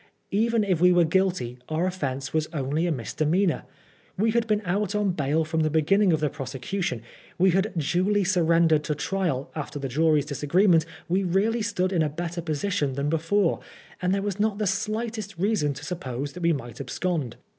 [0.33, 3.65] Ever if we were guilty our offence was only a misdemeanor.
[4.17, 6.33] We had been out on bail from the beginning of tht.
[6.33, 7.03] prosecution,
[7.37, 12.09] we had duly surrendered to trial, after the jury's disagreement we really stood in a
[12.09, 13.59] better position than before,
[14.01, 17.35] and there was not the slightest reason to suppose that we might abscond.